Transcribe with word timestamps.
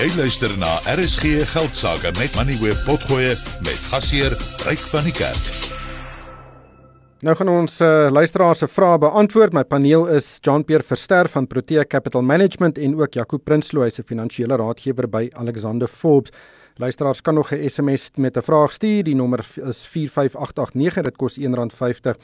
Jy 0.00 0.06
luister 0.16 0.48
na 0.56 0.78
RSG 0.88 1.42
Geldsaake 1.44 2.08
met 2.16 2.32
Money 2.32 2.56
Web 2.62 2.78
Potgoe 2.86 3.34
met 3.66 3.80
gasheer 3.90 4.32
Ryk 4.64 4.80
van 4.88 5.04
die 5.04 5.12
Kerk. 5.12 5.50
Nou 7.20 7.34
gaan 7.36 7.50
ons 7.52 7.74
uh, 7.84 8.08
luisteraars 8.08 8.62
se 8.64 8.68
vrae 8.72 8.96
beantwoord. 9.02 9.52
My 9.52 9.60
paneel 9.68 10.06
is 10.08 10.38
Jean-Pierre 10.40 10.86
Verster 10.88 11.28
van 11.28 11.44
Protea 11.50 11.84
Capital 11.84 12.24
Management 12.24 12.80
en 12.80 12.96
ook 12.96 13.18
Jaco 13.18 13.36
Prinsloo, 13.44 13.84
hy 13.84 13.92
se 13.92 14.06
finansiële 14.08 14.56
raadgewer 14.56 15.04
by 15.04 15.26
Alexander 15.36 15.92
Forbes. 15.92 16.32
Luisteraars 16.80 17.20
kan 17.20 17.34
nog 17.34 17.52
'n 17.52 17.68
SMS 17.68 18.10
met 18.14 18.36
'n 18.36 18.42
vraag 18.42 18.72
stuur. 18.72 19.02
Die 19.02 19.14
nommer 19.14 19.46
is 19.54 19.86
45889. 19.86 21.02
Dit 21.02 21.16
kos 21.16 21.38
R1.50. 21.38 22.16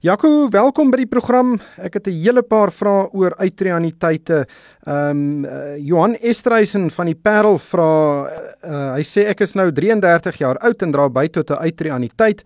Jaco, 0.00 0.48
welkom 0.48 0.90
by 0.90 0.96
die 0.96 1.06
program. 1.06 1.60
Ek 1.76 1.94
het 1.94 2.06
'n 2.06 2.10
hele 2.10 2.42
paar 2.42 2.72
vrae 2.72 3.08
oor 3.12 3.36
uitreaniteite. 3.36 4.46
Ehm 4.82 5.10
um, 5.10 5.44
uh, 5.44 5.76
Johan 5.76 6.16
Estreisen 6.16 6.90
van 6.90 7.06
die 7.06 7.14
Parel 7.14 7.58
vra 7.58 8.22
uh, 8.64 8.94
hy 8.94 9.02
sê 9.02 9.26
ek 9.28 9.40
is 9.40 9.54
nou 9.54 9.72
33 9.72 10.38
jaar 10.38 10.58
oud 10.58 10.82
en 10.82 10.90
dra 10.90 11.08
by 11.08 11.28
tot 11.28 11.50
'n 11.50 11.62
uitreaniteit. 11.62 12.42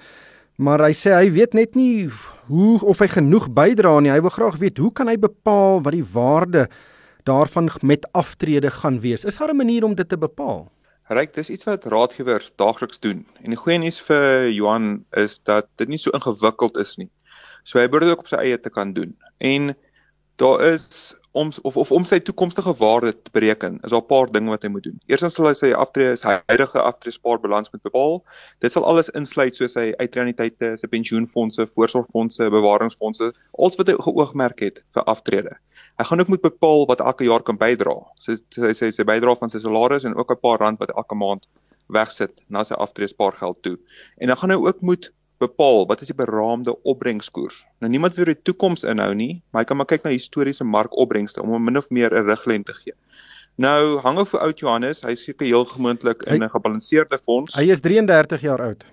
Maar 0.56 0.80
hy 0.80 0.92
sê 0.92 1.10
hy 1.14 1.32
weet 1.32 1.54
net 1.54 1.74
nie 1.74 2.10
hoe 2.46 2.80
of 2.80 2.98
hy 2.98 3.06
genoeg 3.06 3.48
bydra 3.52 4.00
nie. 4.00 4.10
Hy 4.10 4.20
wil 4.20 4.30
graag 4.30 4.56
weet 4.58 4.78
hoe 4.78 4.92
kan 4.92 5.08
hy 5.08 5.16
bepaal 5.16 5.82
wat 5.82 5.92
die 5.92 6.12
waarde 6.12 6.68
daarvan 7.22 7.70
met 7.80 8.06
aftrede 8.12 8.70
gaan 8.70 9.00
wees? 9.00 9.24
Is 9.24 9.38
daar 9.38 9.50
'n 9.50 9.56
manier 9.56 9.84
om 9.84 9.94
dit 9.94 10.08
te 10.08 10.18
bepaal? 10.18 10.73
Ryk, 11.12 11.34
dis 11.36 11.50
iets 11.52 11.66
wat 11.68 11.84
raadgewers 11.92 12.52
daagliks 12.56 13.00
doen. 13.04 13.26
En 13.42 13.52
die 13.52 13.58
goeie 13.60 13.76
nuus 13.78 13.98
vir 14.06 14.48
Johan 14.48 15.04
is 15.20 15.42
dat 15.44 15.68
dit 15.76 15.90
nie 15.92 16.00
so 16.00 16.14
ingewikkeld 16.16 16.78
is 16.80 16.94
nie. 16.96 17.10
So 17.64 17.80
hy 17.80 17.88
behoort 17.88 18.06
dit 18.06 18.14
ook 18.14 18.24
op 18.24 18.30
sy 18.30 18.40
eie 18.40 18.60
te 18.60 18.72
kan 18.72 18.94
doen. 18.96 19.12
En 19.44 19.74
daar 20.40 20.64
is 20.72 21.12
om 21.34 21.50
of 21.62 21.76
of 21.76 21.90
om 21.90 22.04
sy 22.06 22.20
toekomstige 22.22 22.72
waarde 22.78 23.10
te 23.22 23.30
bereken, 23.34 23.78
is 23.82 23.90
daar 23.90 24.02
'n 24.02 24.06
paar 24.06 24.30
dinge 24.30 24.50
wat 24.50 24.62
hy 24.62 24.68
moet 24.68 24.84
doen. 24.86 25.00
Eerstens 25.06 25.34
sal 25.34 25.46
hy 25.46 25.54
sy 25.58 25.70
aftrede, 25.72 26.16
sy 26.16 26.38
huidige 26.46 26.80
aftreespaarbalans 26.80 27.72
moet 27.72 27.82
bepaal. 27.82 28.22
Dit 28.60 28.72
sal 28.72 28.84
alles 28.84 29.10
insluit 29.18 29.56
soos 29.56 29.72
sy 29.72 29.92
uitreaniteite, 29.98 30.76
sy 30.78 30.86
pensioenfonde, 30.86 31.66
voorsorgfonde, 31.66 32.50
bewaringsfonde, 32.50 33.32
alles 33.58 33.76
wat 33.76 33.90
hy 33.90 33.96
geoogmerk 33.98 34.60
het 34.60 34.82
vir 34.94 35.04
aftrede. 35.04 35.56
Hy 35.98 36.04
gaan 36.04 36.20
ook 36.20 36.28
moet 36.28 36.42
bepaal 36.42 36.86
wat 36.86 37.00
elke 37.00 37.24
jaar 37.24 37.42
kan 37.42 37.58
bydra. 37.58 37.96
So 38.18 38.36
sy 38.36 38.72
sê 38.72 38.92
sy 38.92 39.04
bydra 39.04 39.34
van 39.36 39.50
sy 39.50 39.58
salaris 39.58 40.04
en 40.04 40.14
ook 40.14 40.30
'n 40.30 40.40
paar 40.40 40.58
rand 40.58 40.78
wat 40.78 40.94
elke 40.94 41.14
maand 41.14 41.46
wegsit 41.88 42.40
na 42.48 42.62
sy 42.62 42.74
aftreespaargeld 42.74 43.62
toe. 43.62 43.78
En 44.18 44.28
dan 44.28 44.36
gaan 44.36 44.50
hy 44.50 44.56
ook 44.56 44.80
moet 44.80 45.12
bepaal 45.38 45.86
wat 45.86 46.00
is 46.00 46.10
die 46.10 46.16
beraamde 46.16 46.74
opbrengskoers. 46.82 47.64
Nou 47.80 47.90
niemand 47.90 48.14
wil 48.14 48.30
die 48.30 48.42
toekoms 48.42 48.84
inhou 48.84 49.14
nie, 49.14 49.42
maar 49.50 49.62
hy 49.62 49.68
kan 49.68 49.76
maar 49.76 49.90
kyk 49.90 50.04
na 50.04 50.14
historiese 50.14 50.64
markopbrengste 50.64 51.42
om 51.42 51.54
hom 51.54 51.64
min 51.64 51.80
of 51.80 51.90
meer 51.90 52.14
'n 52.14 52.26
riglyn 52.26 52.64
te 52.64 52.72
gee. 52.72 52.94
Nou 53.56 54.00
hang 54.02 54.18
of 54.18 54.30
vir 54.30 54.40
oud 54.40 54.58
Johannes, 54.58 55.02
hy 55.02 55.14
seker 55.14 55.46
heel 55.46 55.64
gemoontlik 55.64 56.22
in 56.26 56.42
'n 56.42 56.50
gebalanseerde 56.50 57.18
fonds. 57.22 57.54
Hy 57.54 57.70
is 57.70 57.80
33 57.80 58.40
jaar 58.40 58.60
oud. 58.60 58.84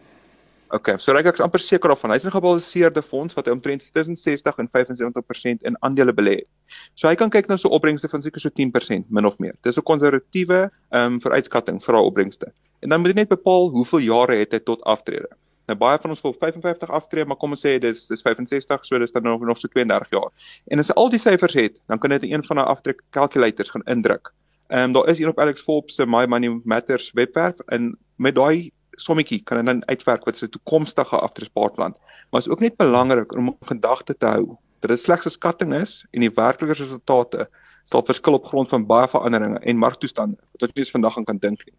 OK, 0.72 0.94
so 1.00 1.12
ek 1.18 1.34
is 1.34 1.42
amper 1.44 1.60
seker 1.60 1.90
daarvan. 1.90 2.12
Hy's 2.12 2.26
'n 2.26 2.32
gebalanseerde 2.32 3.02
fonds 3.02 3.34
wat 3.34 3.46
hy 3.46 3.52
omtrent 3.52 3.94
tussen 3.94 4.16
60 4.16 4.58
en 4.58 4.70
75% 4.70 5.64
in 5.64 5.76
aandele 5.82 6.14
belê 6.14 6.36
het. 6.36 6.48
So 6.96 7.08
hy 7.08 7.16
kan 7.16 7.30
kyk 7.30 7.48
na 7.48 7.58
so 7.58 7.70
opbrengste 7.70 8.08
van 8.08 8.22
seker 8.22 8.40
so 8.40 8.50
10% 8.50 9.10
min 9.10 9.26
of 9.26 9.40
meer. 9.40 9.56
Dis 9.64 9.78
'n 9.78 9.84
konservatiewe 9.84 10.72
ehm 10.92 11.14
um, 11.14 11.20
vooruitskatting 11.20 11.82
vir 11.84 11.94
daai 11.94 12.06
opbrengste. 12.06 12.54
En 12.82 12.90
dan 12.90 13.00
moet 13.02 13.10
jy 13.10 13.16
net 13.16 13.30
bepaal 13.30 13.70
hoeveel 13.70 14.00
jare 14.00 14.36
het 14.36 14.52
hy 14.52 14.60
tot 14.60 14.82
aftrede. 14.84 15.28
Nou 15.70 15.78
baie 15.78 16.00
van 16.02 16.10
ons 16.10 16.22
wil 16.22 16.34
55 16.40 16.90
aftree, 16.90 17.26
maar 17.26 17.38
kom 17.38 17.54
ons 17.56 17.64
sê 17.66 17.78
dis 17.80 18.08
dis 18.10 18.24
65, 18.26 18.86
so 18.86 19.00
dis 19.00 19.12
dan 19.12 19.24
nog 19.24 19.44
nog 19.46 19.60
so 19.62 19.68
32 19.68 20.10
jaar. 20.16 20.30
En 20.68 20.80
as 20.80 20.90
jy 20.90 20.96
al 20.98 21.12
die 21.14 21.22
syfers 21.22 21.54
het, 21.54 21.82
dan 21.88 22.00
kan 22.02 22.12
jy 22.12 22.20
dit 22.20 22.30
in 22.30 22.40
een 22.40 22.46
van 22.48 22.62
daai 22.62 22.68
aftrek 22.68 23.04
calculators 23.12 23.72
gaan 23.76 23.86
indruk. 23.86 24.34
Ehm 24.72 24.90
um, 24.90 24.94
daar 24.94 25.10
is 25.12 25.18
hier 25.18 25.30
op 25.30 25.40
Alex 25.40 25.62
Forbes 25.62 25.96
se 25.96 26.06
My 26.06 26.26
Money 26.26 26.62
Matters 26.64 27.12
webwerf 27.14 27.60
en 27.68 27.98
met 28.16 28.36
daai 28.36 28.72
sommetjie 29.00 29.42
kan 29.44 29.58
jy 29.58 29.66
dan 29.66 29.86
uitwerk 29.88 30.26
wat 30.26 30.38
se 30.38 30.50
toekomstige 30.50 31.20
aftreespaarplan. 31.20 31.96
Maar 32.30 32.42
is 32.42 32.50
ook 32.50 32.60
net 32.60 32.78
belangrik 32.78 33.34
om 33.36 33.58
gedagte 33.62 34.18
te 34.18 34.26
hou 34.26 34.58
dat 34.80 34.90
dit 34.90 35.00
slegs 35.00 35.26
'n 35.26 35.30
skatting 35.30 35.74
is 35.74 36.06
en 36.12 36.22
die 36.22 36.32
werklike 36.36 36.74
resultate 36.74 37.50
sal 37.86 38.06
verskil 38.06 38.34
op 38.34 38.46
grond 38.46 38.70
van 38.70 38.86
baie 38.86 39.08
veranderinge 39.08 39.60
en 39.60 39.78
marktoestande 39.78 40.38
wat 40.60 40.72
eens 40.74 40.92
vandag 40.92 41.18
aan 41.18 41.26
kan 41.26 41.38
dink 41.38 41.66
nie. 41.66 41.76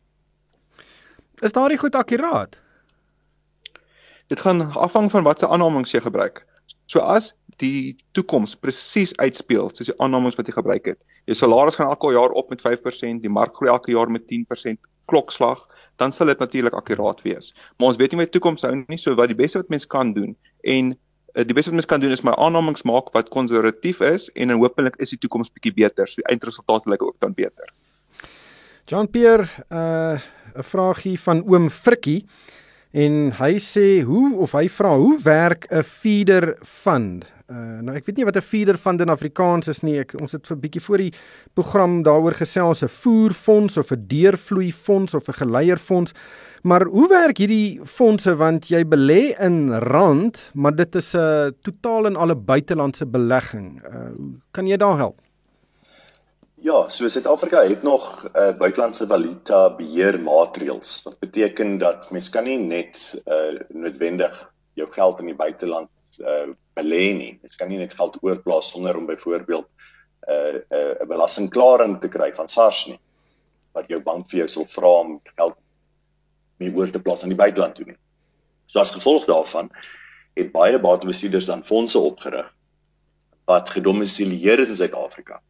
Is 1.40 1.52
daardie 1.52 1.78
goed 1.78 1.94
akkuraat? 1.94 2.60
Dit 4.28 4.40
gaan 4.40 4.70
afhang 4.72 5.10
van 5.10 5.24
wat 5.24 5.38
se 5.38 5.48
aannames 5.48 5.92
jy 5.92 6.00
gebruik. 6.00 6.46
So 6.86 7.00
as 7.00 7.32
die 7.60 7.96
toekoms 8.16 8.54
presies 8.56 9.12
uitspeel 9.16 9.70
soos 9.72 9.90
die 9.90 9.98
aannames 10.02 10.36
wat 10.38 10.48
jy 10.48 10.56
gebruik 10.56 10.88
het. 10.92 10.98
Jou 11.28 11.36
salaris 11.38 11.78
gaan 11.78 11.90
elke 11.90 12.12
jaar 12.14 12.34
op 12.38 12.50
met 12.50 12.62
5%, 12.64 13.22
die 13.22 13.32
mark 13.32 13.56
groei 13.56 13.70
elke 13.70 13.92
jaar 13.92 14.10
met 14.10 14.26
10% 14.30 14.80
klokslag, 15.10 15.62
dan 16.00 16.12
sal 16.12 16.30
dit 16.30 16.38
natuurlik 16.38 16.74
akkuraat 16.74 17.22
wees. 17.22 17.52
Maar 17.76 17.92
ons 17.92 18.00
weet 18.00 18.14
nie 18.14 18.24
die 18.24 18.34
toekoms 18.34 18.64
hou 18.66 18.74
nie, 18.76 18.98
so 18.98 19.14
wat 19.18 19.32
die 19.32 19.38
beste 19.38 19.60
wat 19.60 19.72
mens 19.72 19.86
kan 19.86 20.12
doen 20.16 20.34
en 20.62 20.92
uh, 20.92 21.44
die 21.44 21.56
beste 21.56 21.70
wat 21.70 21.80
mens 21.80 21.90
kan 21.90 22.02
doen 22.02 22.14
is 22.14 22.24
my 22.26 22.34
aannames 22.40 22.86
maak 22.88 23.12
wat 23.16 23.30
konservatief 23.34 24.00
is 24.06 24.28
en 24.32 24.52
dan 24.52 24.62
hopelik 24.62 24.98
is 25.02 25.14
die 25.14 25.20
toekoms 25.20 25.52
bietjie 25.52 25.74
beter. 25.76 26.08
So 26.08 26.22
die 26.22 26.30
eindresultaat 26.32 26.88
lyk 26.90 27.04
ook 27.04 27.18
dan 27.24 27.36
beter. 27.36 27.72
Jean 28.90 29.08
Pierre, 29.10 29.46
uh, 29.70 30.18
'n 30.56 30.66
vraagie 30.66 31.18
van 31.20 31.44
oom 31.48 31.70
Frikkie 31.70 32.26
en 32.92 33.32
hy 33.38 33.56
sê 33.58 34.02
hoe 34.04 34.36
of 34.44 34.52
hy 34.52 34.68
vra 34.68 34.96
hoe 34.96 35.18
werk 35.24 35.66
'n 35.70 35.82
feeder 35.82 36.56
fund? 36.62 37.24
Uh, 37.52 37.82
nou 37.84 37.94
ek 37.96 38.06
weet 38.06 38.16
nie 38.16 38.24
wat 38.24 38.36
'n 38.36 38.40
feeder 38.40 38.76
fund 38.76 39.00
in 39.00 39.12
Afrikaans 39.12 39.68
is 39.68 39.82
nie. 39.82 39.98
Ek 39.98 40.14
ons 40.20 40.32
het 40.32 40.46
vir 40.46 40.56
'n 40.56 40.60
bietjie 40.60 40.82
voor 40.82 40.98
die 40.98 41.12
program 41.54 42.02
daaroor 42.02 42.34
gesels 42.34 42.82
'n 42.82 42.88
voerfonds 42.88 43.76
of 43.76 43.92
'n 43.92 44.06
deurvloei 44.06 44.72
fonds 44.72 45.14
of 45.14 45.28
'n 45.28 45.32
geleierfonds. 45.32 46.12
Maar 46.62 46.86
hoe 46.86 47.08
werk 47.08 47.38
hierdie 47.38 47.80
fondse 47.84 48.36
want 48.36 48.68
jy 48.68 48.84
belê 48.84 49.34
in 49.40 49.72
rand, 49.72 50.50
maar 50.54 50.76
dit 50.76 50.94
is 50.94 51.14
'n 51.14 51.52
totaal 51.62 52.06
en 52.06 52.16
alle 52.16 52.36
buitelandse 52.36 53.06
belegging. 53.06 53.82
Uh, 53.84 54.12
kan 54.52 54.66
jy 54.66 54.76
daar 54.76 54.96
help? 54.96 55.20
Ja, 56.62 56.88
so 56.88 57.08
Suid-Afrika 57.08 57.64
het 57.66 57.82
nog 57.82 58.28
uh, 58.36 58.52
buitelandse 58.56 59.06
valuta 59.06 59.74
beheer 59.74 60.20
maatreëls. 60.22 61.00
Wat 61.02 61.18
beteken 61.18 61.78
dat 61.78 62.10
mens 62.14 62.28
kan 62.30 62.46
nie 62.46 62.58
net 62.58 63.00
uh 63.26 63.58
noodwendig 63.74 64.36
jou 64.78 64.86
geld 64.94 65.18
in 65.18 65.32
die 65.32 65.34
buiteland 65.34 66.20
uh 66.22 66.54
belê 66.78 67.02
nie. 67.18 67.32
Mens 67.42 67.58
kan 67.58 67.68
nie 67.68 67.82
net 67.82 67.98
geld 67.98 68.20
oorplaas 68.22 68.70
sonder 68.70 68.96
om 68.96 69.10
byvoorbeeld 69.10 69.66
'n 69.66 70.30
uh, 70.30 70.54
'n 70.54 71.02
uh, 71.02 71.08
belastingklaring 71.10 71.98
te 72.00 72.08
kry 72.08 72.30
van 72.38 72.48
SARS 72.48 72.86
nie. 72.86 73.00
Wat 73.74 73.90
jou 73.90 74.02
bank 74.02 74.30
vir 74.30 74.44
jou 74.44 74.48
sal 74.48 74.70
vra 74.78 74.96
om 75.02 75.20
geld 75.34 75.58
mee 76.62 76.76
oor 76.76 76.90
te 76.90 77.02
plaas 77.02 77.22
aan 77.22 77.34
die 77.34 77.42
buiteland 77.44 77.74
toe 77.74 77.90
nie. 77.90 77.98
So 78.66 78.78
as 78.78 78.94
gevolg 78.94 79.26
daarvan 79.26 79.70
het 80.38 80.52
baie 80.52 80.78
batebestuurders 80.78 81.50
dan 81.50 81.64
fondse 81.64 81.98
opgerig 81.98 82.54
wat 83.50 83.70
gedomisileer 83.70 84.58
is 84.58 84.68
in 84.68 84.76
Suid-Afrika 84.76 85.42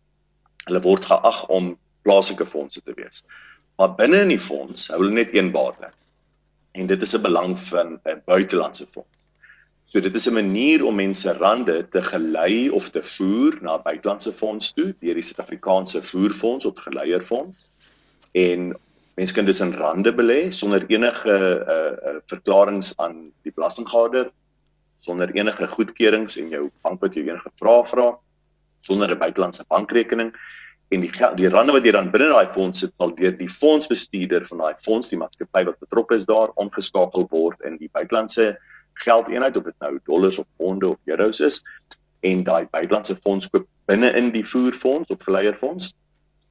Hulle 0.67 0.83
word 0.85 1.07
geag 1.11 1.47
om 1.49 1.73
plaaslike 2.03 2.47
fondse 2.47 2.83
te 2.83 2.95
wees. 2.95 3.23
Maar 3.79 3.95
binne 3.99 4.23
in 4.27 4.33
die 4.35 4.41
fonds 4.41 4.89
hou 4.93 5.01
hulle 5.03 5.17
net 5.17 5.35
een 5.35 5.51
bate. 5.55 5.91
En 6.79 6.87
dit 6.87 7.03
is 7.03 7.15
'n 7.17 7.23
belang 7.23 7.59
van 7.59 7.99
'n 8.05 8.23
buitelandse 8.25 8.87
fonds. 8.91 9.09
So 9.85 10.01
dit 10.01 10.15
is 10.15 10.29
'n 10.29 10.35
manier 10.35 10.85
om 10.85 10.95
mense 10.95 11.33
rande 11.33 11.89
te 11.89 12.03
gelei 12.03 12.71
of 12.71 12.89
te 12.91 13.03
voer 13.03 13.59
na 13.61 13.79
buitelandse 13.79 14.33
fonds 14.33 14.73
toe 14.73 14.95
deur 15.01 15.15
die 15.15 15.23
Suid-Afrikaanse 15.23 16.03
voerfonds 16.03 16.65
of 16.65 16.79
geleierfonds. 16.79 17.71
En 18.33 18.77
mense 19.15 19.35
kan 19.35 19.45
dus 19.45 19.61
in 19.61 19.73
rande 19.73 20.15
belê 20.15 20.51
sonder 20.51 20.85
enige 20.87 21.65
uh, 21.69 22.13
uh 22.13 22.21
verklaringe 22.27 22.93
aan 22.97 23.33
die 23.43 23.53
belastinggade 23.53 24.33
sonder 24.99 25.31
enige 25.31 25.69
goedkeurings 25.69 26.37
en 26.37 26.49
jou 26.49 26.71
bank 26.81 27.01
wat 27.01 27.15
jou 27.15 27.27
enige 27.27 27.51
vrae 27.57 27.87
vra. 27.87 28.07
vra 28.07 28.19
sonder 28.87 29.11
'n 29.11 29.19
buitelandse 29.19 29.65
bankrekening 29.69 30.33
en 30.93 31.01
die 31.01 31.13
die 31.37 31.49
rande 31.49 31.73
wat 31.73 31.85
jy 31.85 31.93
dan 31.93 32.11
binne 32.11 32.29
daai 32.33 32.53
fonds 32.53 32.85
sit 32.85 32.95
sal 32.97 33.15
deur 33.17 33.33
die 33.37 33.49
fondsbestuurder 33.49 34.47
van 34.51 34.59
daai 34.59 34.75
fonds 34.85 35.09
die 35.09 35.19
maatskappy 35.19 35.65
wat 35.65 35.79
betrokke 35.81 36.15
is 36.15 36.27
daar 36.27 36.53
omgeskakel 36.55 37.27
word 37.31 37.61
in 37.65 37.79
die 37.79 37.91
buitelandse 37.93 38.57
geldeenheid 39.05 39.57
of 39.57 39.65
dit 39.65 39.79
nou 39.81 39.99
dollars 40.05 40.39
of 40.39 40.47
ponde 40.57 40.89
of 40.89 40.99
euros 41.07 41.41
is 41.41 41.63
en 42.21 42.45
daai 42.45 42.67
buitelandse 42.71 43.17
fonds 43.25 43.49
koop 43.49 43.67
binne 43.87 44.13
in 44.17 44.31
die 44.31 44.45
voerfonds 44.45 45.11
of 45.11 45.23
geleierfonds 45.23 45.95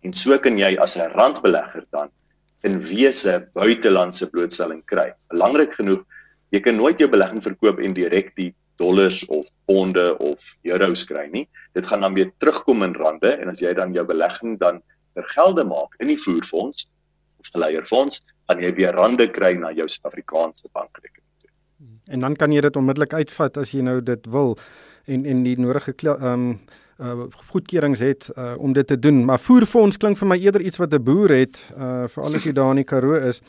en 0.02 0.14
so 0.14 0.38
kan 0.38 0.58
jy 0.58 0.76
as 0.80 0.98
'n 0.98 1.12
randbelegger 1.14 1.86
dan 1.92 2.10
in 2.62 2.80
wese 2.86 3.50
buitelandse 3.58 4.30
blootstelling 4.30 4.82
kry. 4.86 5.12
Belangrik 5.34 5.74
genoeg, 5.80 6.04
jy 6.54 6.62
kan 6.62 6.78
nooit 6.78 7.00
jou 7.02 7.10
belegging 7.10 7.42
verkoop 7.42 7.80
en 7.82 7.96
direk 7.98 8.34
die 8.38 8.52
dollars 8.82 9.22
of 9.30 9.48
ponde 9.70 10.08
of 10.18 10.56
euros 10.68 11.06
kry 11.10 11.28
nie. 11.32 11.46
Dit 11.78 11.88
gaan 11.90 12.02
dan 12.06 12.18
weer 12.18 12.32
terugkom 12.42 12.84
in 12.88 12.98
rande 12.98 13.36
en 13.38 13.54
as 13.54 13.62
jy 13.62 13.74
dan 13.78 13.94
jou 13.94 14.06
belegging 14.10 14.58
dan 14.60 14.82
vergelde 15.18 15.66
maak 15.68 15.96
in 16.02 16.12
die 16.12 16.20
voerfonds 16.20 16.88
of 17.42 17.50
geleierfonds, 17.54 18.22
gaan 18.50 18.62
jy 18.64 18.74
weer 18.78 18.96
rande 18.98 19.28
kry 19.32 19.54
na 19.60 19.74
jou 19.76 19.88
Suid-Afrikaanse 19.90 20.70
bankrekening. 20.74 21.22
En 22.12 22.20
dan 22.26 22.36
kan 22.36 22.54
jy 22.54 22.62
dit 22.62 22.78
onmiddellik 22.78 23.14
uitvat 23.14 23.58
as 23.62 23.74
jy 23.76 23.84
nou 23.86 24.00
dit 24.06 24.32
wil 24.34 24.58
en 25.10 25.26
en 25.26 25.44
die 25.46 25.58
nodige 25.60 25.94
ehm 26.04 26.34
um, 26.34 26.54
uh 27.02 27.28
goedkeurings 27.52 28.00
het 28.00 28.30
uh 28.38 28.54
om 28.58 28.74
dit 28.74 28.88
te 28.88 29.00
doen. 29.00 29.26
Maar 29.26 29.40
voerfonds 29.40 29.98
klink 29.98 30.18
vir 30.18 30.28
my 30.28 30.38
eerder 30.38 30.62
iets 30.62 30.78
wat 30.78 30.94
'n 30.94 31.04
boer 31.04 31.30
het, 31.30 31.64
uh 31.78 32.08
veral 32.08 32.36
as 32.36 32.44
jy 32.44 32.54
daar 32.54 32.70
in 32.70 32.84
die 32.84 32.90
Karoo 32.90 33.16
is. 33.28 33.42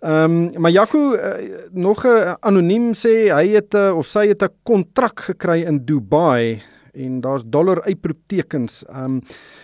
Ehm 0.00 0.52
um, 0.54 0.60
maar 0.60 0.70
Jaco 0.70 1.14
uh, 1.14 1.32
nog 1.70 2.04
'n 2.04 2.36
anoniem 2.40 2.92
sê 2.92 3.32
hy 3.32 3.48
het 3.48 3.74
uh, 3.74 3.96
of 3.96 4.06
sy 4.06 4.26
het 4.28 4.42
'n 4.42 4.52
kontrak 4.62 5.20
gekry 5.20 5.62
in 5.62 5.84
Dubai 5.84 6.62
en 6.92 7.20
daar's 7.20 7.42
dollar 7.46 7.82
uitroeptekens. 7.82 8.84
Ehm 8.84 9.04
um, 9.04 9.22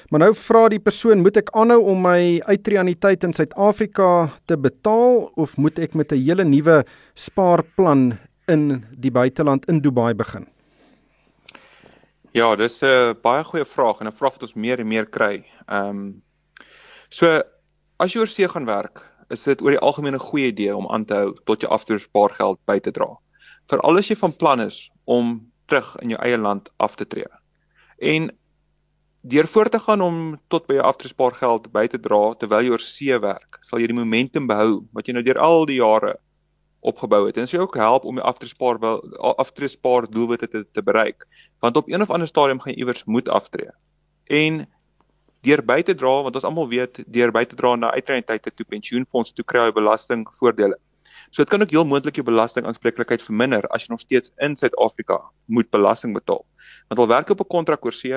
maar 0.09 0.21
nou 0.21 0.35
vra 0.35 0.69
die 0.69 0.81
persoon, 0.81 1.21
moet 1.21 1.37
ek 1.37 1.51
aanhou 1.51 1.81
om 1.81 2.01
my 2.01 2.41
uitreaniteit 2.45 3.25
in 3.25 3.33
Suid-Afrika 3.33 4.31
te 4.45 4.57
betaal 4.57 5.31
of 5.35 5.57
moet 5.57 5.79
ek 5.79 5.95
met 5.95 6.13
'n 6.13 6.25
hele 6.25 6.45
nuwe 6.45 6.85
spaarplan 7.15 8.19
in 8.47 8.85
die 8.99 9.11
buiteland 9.11 9.69
in 9.69 9.81
Dubai 9.81 10.15
begin? 10.15 10.47
Ja, 12.33 12.57
dis 12.57 12.81
'n 12.81 13.19
baie 13.21 13.45
goeie 13.45 13.65
vraag 13.65 13.99
en 14.01 14.07
'n 14.09 14.17
vraag 14.17 14.33
wat 14.33 14.43
ons 14.43 14.55
meer 14.55 14.81
en 14.81 14.89
meer 14.89 15.07
kry. 15.07 15.45
Ehm 15.69 15.89
um, 15.89 16.23
so 17.11 17.43
as 17.99 18.13
jy 18.13 18.21
oor 18.21 18.29
see 18.29 18.49
gaan 18.49 18.65
werk, 18.65 19.03
is 19.29 19.43
dit 19.45 19.63
oor 19.63 19.71
die 19.71 19.85
algemeen 19.89 20.15
'n 20.15 20.29
goeie 20.29 20.47
idee 20.49 20.77
om 20.77 20.89
aan 20.89 21.05
te 21.05 21.15
hou 21.15 21.35
tot 21.45 21.61
jy 21.61 21.69
aftreespaargeld 21.69 22.59
by 22.65 22.79
te 22.79 22.91
dra. 22.91 23.11
Veral 23.69 23.99
as 23.99 24.09
jy 24.09 24.17
van 24.17 24.37
plan 24.37 24.61
is 24.61 24.91
om 25.05 25.53
terug 25.67 25.97
in 26.01 26.09
jou 26.09 26.21
eie 26.23 26.39
land 26.39 26.73
af 26.77 26.97
te 26.97 27.05
tree. 27.05 27.29
En 27.99 28.31
deur 29.21 29.47
voort 29.47 29.71
te 29.71 29.79
gaan 29.79 30.01
om 30.01 30.41
tot 30.49 30.67
by 30.67 30.75
jou 30.75 30.85
aftreespaargeld 30.85 31.73
by 31.73 31.87
te 31.87 31.99
dra 31.99 32.35
terwyl 32.35 32.65
jy 32.65 32.71
oor 32.71 32.87
see 32.87 33.19
werk, 33.19 33.59
sal 33.61 33.79
jy 33.79 33.87
die 33.87 34.01
momentum 34.01 34.47
behou 34.47 34.87
wat 34.93 35.07
jy 35.07 35.13
nou 35.13 35.23
deur 35.23 35.39
al 35.39 35.67
die 35.67 35.81
jare 35.85 36.17
opgebou 36.83 37.27
het. 37.27 37.37
En 37.37 37.47
sal 37.49 37.63
jou 37.63 37.69
ook 37.69 37.79
help 37.79 38.05
om 38.05 38.19
die 38.19 38.25
aftreespaar 38.25 38.79
wel 38.83 39.01
aftreespaar 39.39 40.09
doelwitte 40.11 40.49
te, 40.49 40.67
te 40.73 40.83
bereik. 40.83 41.27
Want 41.63 41.77
op 41.77 41.89
een 41.89 42.03
of 42.03 42.11
ander 42.11 42.29
stadium 42.29 42.61
gaan 42.61 42.73
jy 42.75 42.79
iewers 42.79 43.05
moet 43.05 43.29
aftree. 43.29 43.71
En 44.27 44.67
deur 45.47 45.63
by 45.67 45.81
te 45.83 45.95
dra 45.99 46.15
want 46.27 46.39
ons 46.39 46.47
almal 46.47 46.69
weet 46.71 47.03
deur 47.07 47.33
by 47.35 47.45
te 47.47 47.59
dra 47.59 47.75
na 47.77 47.93
uitreintydte 47.95 48.55
toe 48.55 48.67
pensioenfonds 48.67 49.33
toe 49.33 49.45
kry 49.45 49.69
jy 49.69 49.77
belastingvoordele. 49.79 50.79
So 51.31 51.43
dit 51.43 51.51
kan 51.51 51.63
ook 51.63 51.71
heel 51.71 51.87
moontlik 51.89 52.19
jou 52.19 52.27
belastingaanspreeklikheid 52.27 53.23
verminder 53.23 53.67
as 53.71 53.87
jy 53.87 53.95
nog 53.95 54.03
steeds 54.03 54.35
in 54.45 54.57
Suid-Afrika 54.59 55.21
moet 55.47 55.71
belasting 55.71 56.15
betaal. 56.15 56.45
Want 56.91 57.01
al 57.01 57.09
werk 57.09 57.31
op 57.31 57.41
'n 57.41 57.55
kontrak 57.57 57.85
oor 57.85 57.93
see 57.93 58.13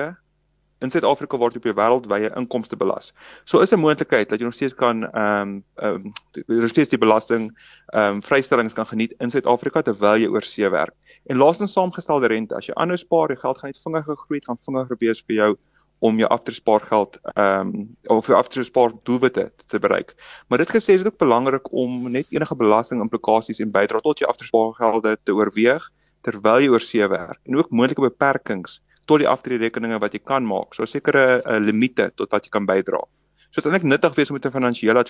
in 0.84 0.90
Suid-Afrika 0.90 1.38
word 1.40 1.56
op 1.56 1.64
jou 1.64 1.74
wêreldwye 1.76 2.30
inkomste 2.36 2.76
belas. 2.76 3.12
So 3.44 3.60
is 3.60 3.72
'n 3.72 3.80
moontlikheid 3.80 4.28
dat 4.28 4.40
jy 4.40 4.44
nog 4.44 4.54
steeds 4.54 4.74
kan 4.74 5.04
ehm 5.04 5.40
um, 5.40 5.64
ehm 5.74 5.94
um, 5.94 6.12
nog 6.46 6.70
steeds 6.70 6.90
die 6.90 6.98
belasting 6.98 7.50
ehm 7.92 8.16
um, 8.16 8.22
vrystellings 8.22 8.72
kan 8.72 8.86
geniet 8.86 9.14
in 9.20 9.30
Suid-Afrika 9.30 9.82
terwyl 9.82 10.20
jy 10.20 10.28
oor 10.28 10.42
see 10.42 10.68
werk. 10.68 10.94
En 11.26 11.36
laastens 11.36 11.72
saamgestelde 11.72 12.26
rente, 12.26 12.54
as 12.54 12.66
jy 12.66 12.74
aanhou 12.74 12.96
spaar, 12.96 13.28
jou 13.28 13.38
geld 13.38 13.58
gaan 13.58 13.70
net 13.70 13.82
vinniger 13.84 14.16
groei, 14.16 14.40
gaan 14.44 14.58
vinniger 14.64 14.96
wees 15.00 15.24
vir 15.26 15.36
jou 15.36 15.56
om 15.98 16.18
jou 16.18 16.28
aftreespaargeld 16.28 17.18
ehm 17.34 17.74
um, 17.74 17.96
of 18.06 18.26
jou 18.26 18.36
aftreespaar 18.36 18.92
doelwitte 19.02 19.52
te 19.66 19.78
bereik. 19.78 20.14
Maar 20.48 20.58
dit 20.58 20.68
gesê 20.68 20.92
is 20.92 21.02
dit 21.02 21.06
ook 21.06 21.18
belangrik 21.18 21.72
om 21.72 22.10
net 22.10 22.26
enige 22.30 22.56
belasting 22.56 23.00
implikasies 23.00 23.60
en 23.60 23.70
bydrae 23.70 24.00
tot 24.00 24.18
jou 24.18 24.28
aftreespaargelde 24.30 25.16
te 25.22 25.32
oorweeg 25.32 25.90
terwyl 26.20 26.60
jy 26.60 26.68
oor 26.68 26.84
see 26.84 27.08
werk 27.08 27.40
en 27.46 27.56
ook 27.56 27.70
moontlike 27.70 28.02
beperkings 28.10 28.80
tot 29.06 29.22
die 29.22 29.28
aftreerekeninge 29.30 30.00
wat 30.02 30.14
jy 30.14 30.22
kan 30.24 30.46
maak. 30.46 30.74
So 30.74 30.86
sekere 30.86 31.40
uh, 31.40 31.58
limite 31.62 32.10
tot 32.16 32.32
wat 32.34 32.46
jy 32.46 32.52
kan 32.54 32.66
bydra. 32.66 33.02
So 33.50 33.60
dit 33.60 33.64
is 33.64 33.70
eintlik 33.70 33.88
nuttig 33.88 34.16
wees 34.16 34.30
om 34.30 34.36
met 34.36 34.46
'n 34.46 34.56
finansiële 34.58 35.04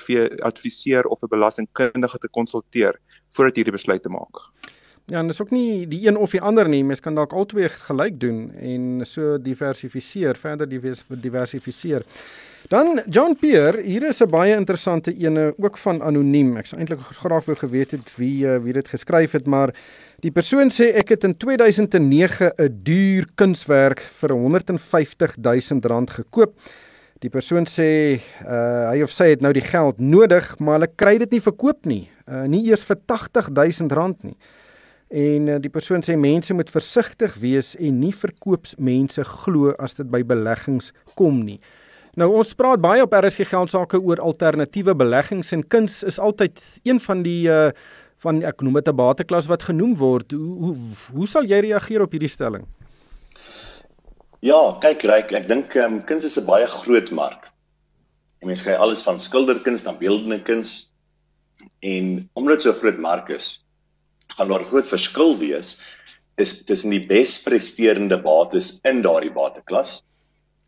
adviseur 0.50 1.06
of 1.06 1.22
'n 1.22 1.32
belastingkundige 1.32 2.19
te 2.19 2.28
konsulteer 2.28 3.00
voordat 3.34 3.56
jy 3.56 3.64
hierdie 3.64 3.78
besluit 3.78 4.02
te 4.02 4.12
maak. 4.12 4.43
Ja, 5.06 5.20
en 5.20 5.29
dis 5.31 5.38
ook 5.38 5.53
nie 5.55 5.85
die 5.87 6.00
een 6.08 6.17
of 6.19 6.32
die 6.35 6.41
ander 6.43 6.67
nie. 6.67 6.82
Mens 6.85 7.00
kan 7.00 7.14
dalk 7.14 7.35
albei 7.38 7.69
gelyk 7.70 8.17
doen 8.19 8.49
en 8.58 9.05
so 9.06 9.37
diversifiseer, 9.38 10.35
verder 10.35 10.67
diversifiseer. 10.67 12.03
Dan 12.73 12.99
John 13.14 13.37
Pierre, 13.38 13.82
hier 13.82 14.03
is 14.08 14.20
'n 14.20 14.31
baie 14.31 14.56
interessante 14.56 15.14
ene 15.14 15.55
ook 15.58 15.79
van 15.79 16.03
anoniem. 16.03 16.56
Ek 16.56 16.67
sou 16.67 16.81
eintlik 16.81 17.00
graag 17.00 17.44
wou 17.44 17.56
geweet 17.56 17.91
het 17.91 18.17
wie 18.17 18.49
eh, 18.49 18.58
wie 18.58 18.73
dit 18.73 18.88
geskryf 18.88 19.32
het, 19.32 19.47
maar 19.47 19.73
die 20.20 20.31
persoon 20.31 20.70
sê 20.70 20.93
ek 20.94 21.08
het 21.08 21.25
in 21.25 21.37
2009 21.37 22.53
'n 22.58 22.81
duur 22.82 23.26
kunswerk 23.35 24.00
vir 24.00 24.32
150 24.32 25.37
000 25.37 25.81
rand 25.82 26.11
gekoop. 26.11 26.55
Die 27.20 27.31
persoon 27.31 27.64
sê 27.67 28.20
uh, 28.44 28.91
hy 28.91 29.03
of 29.03 29.11
sy 29.11 29.29
het 29.29 29.41
nou 29.41 29.53
die 29.53 29.64
geld 29.64 29.99
nodig, 29.99 30.58
maar 30.58 30.81
hulle 30.81 30.93
kry 30.97 31.19
dit 31.19 31.31
nie 31.31 31.41
verkoop 31.41 31.87
nie. 31.87 32.11
Uh, 32.29 32.43
nie 32.43 32.67
eers 32.67 32.85
vir 32.85 32.97
80 33.06 33.49
000 33.55 33.94
rand 33.94 34.23
nie. 34.23 34.37
En 35.08 35.49
uh, 35.49 35.56
die 35.62 35.70
persoon 35.70 36.03
sê 36.03 36.17
mense 36.19 36.55
moet 36.55 36.70
versigtig 36.70 37.35
wees 37.38 37.75
en 37.79 38.00
nie 38.00 38.14
verkoopsmense 38.14 39.25
glo 39.25 39.75
as 39.79 39.94
dit 39.94 40.08
by 40.11 40.23
beleggings 40.26 40.93
kom 41.14 41.44
nie. 41.44 41.61
Nou 42.17 42.31
ons 42.41 42.55
praat 42.56 42.81
baie 42.81 43.05
op 43.05 43.12
RSG 43.14 43.47
geld 43.50 43.70
sake 43.70 44.00
oor 44.00 44.23
alternatiewe 44.25 44.97
beleggings 44.97 45.53
en 45.53 45.62
kuns 45.69 46.03
is 46.03 46.19
altyd 46.19 46.58
een 46.82 47.00
van 47.00 47.23
die 47.23 47.47
uh 47.49 47.70
van 48.25 48.38
ek 48.49 48.62
noem 48.64 48.79
dit 48.81 48.88
'n 48.88 48.97
bateklas 48.97 49.47
wat 49.47 49.62
genoem 49.62 49.94
word. 49.97 50.32
Hoe 50.32 50.56
hoe, 50.64 50.76
hoe 51.12 51.26
sal 51.29 51.44
jy 51.44 51.58
reageer 51.61 52.03
op 52.03 52.11
hierdie 52.11 52.32
stelling? 52.32 52.64
Ja, 54.41 54.79
kyk 54.81 55.03
ryk, 55.03 55.32
ek 55.32 55.49
dink 55.49 55.75
um, 55.75 56.00
kuns 56.05 56.25
is 56.25 56.38
'n 56.38 56.47
baie 56.47 56.67
groot 56.67 57.11
mark. 57.11 57.53
En 58.41 58.49
mense 58.49 58.64
kry 58.64 58.75
alles 58.75 59.03
van 59.03 59.20
skilderkuns 59.20 59.85
na 59.85 59.93
beeldende 59.93 60.43
kuns. 60.43 60.93
En 61.81 62.31
omdat 62.32 62.55
dit 62.55 62.62
so 62.62 62.70
'n 62.70 62.81
groot 62.81 62.99
mark 62.99 63.29
is, 63.29 63.66
gaan 64.37 64.49
daar 64.49 64.65
groot 64.65 64.88
verskil 64.88 65.37
wees 65.41 65.77
is 66.37 66.65
tussen 66.69 66.93
die 66.93 67.05
bes 67.09 67.38
presterende 67.43 68.19
bates 68.23 68.77
in 68.85 69.00
daardie 69.03 69.33
bateklas 69.33 70.03